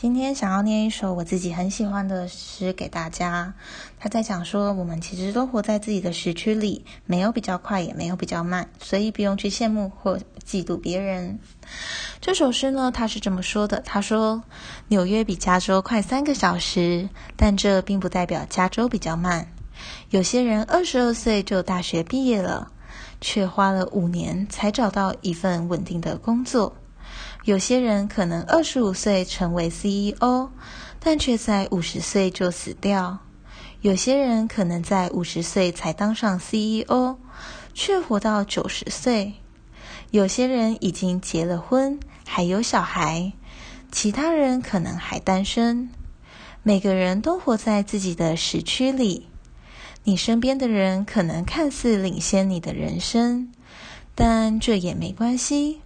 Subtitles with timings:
[0.00, 3.52] 今天想要念一首我自己很喜欢的诗给大家。
[3.98, 10.16] 他在讲说，我们其实都活在自己的时区里，没有比较快，也没有比较慢，所以不用去羡慕或
[10.46, 11.40] 嫉妒别人。
[12.20, 14.40] 这首诗呢，他是这么说的：他说，
[14.86, 19.48] 纽约比加州快三个小时，但这并不代表加州比较慢。
[20.10, 22.70] 有些人二十二岁就大学毕业了，
[23.20, 26.72] 却花了五年才找到一份稳定的工作。
[27.44, 30.50] 有些人可能二十五岁成为 CEO，
[31.00, 33.20] 但却在五十岁就死掉；
[33.80, 37.16] 有些人可能在五十岁才当上 CEO，
[37.72, 39.32] 却活到九十岁；
[40.10, 43.32] 有些人已经结了婚，还有小孩；
[43.90, 45.88] 其他人可能还单身。
[46.62, 49.28] 每个人都活在自己的时区里。
[50.04, 53.52] 你身边的人可能看似领先你的人生，
[54.14, 55.80] 但这也没关系。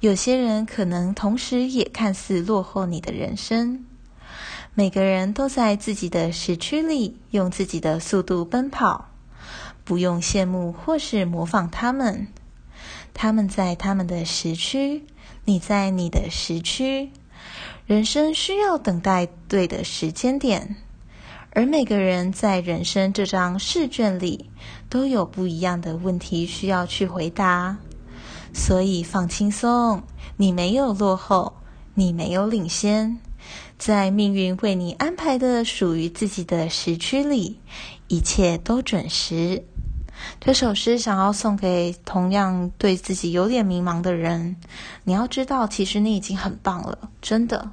[0.00, 3.84] 有些人可能同时也看似落后你的人生。
[4.74, 9.08] 每个人都在自己的时区里用自己的速度奔跑，
[9.84, 12.28] 不用羡慕或是模仿他们。
[13.12, 15.04] 他们在他们的时区，
[15.44, 17.10] 你在你的时区。
[17.86, 20.76] 人生需要等待对的时间点，
[21.52, 24.50] 而每个人在人生这张试卷里
[24.88, 27.78] 都有不一样的问题需要去回答。
[28.58, 30.02] 所以放轻松，
[30.36, 31.54] 你没有落后，
[31.94, 33.18] 你没有领先，
[33.78, 37.60] 在命运为你安排的属于自己的时区里，
[38.08, 39.64] 一切都准时。
[40.40, 44.56] 这首诗想要送给同样对自己有点迷茫的人，
[45.04, 47.70] 你要知道，其实你已经很棒了，真的。